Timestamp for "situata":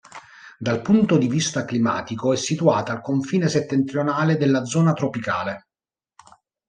2.35-2.91